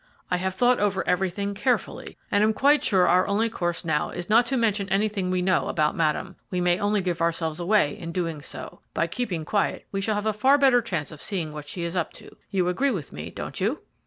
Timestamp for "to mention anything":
4.47-5.29